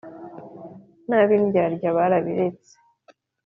[1.07, 2.73] n'ab'indyadya barabiretse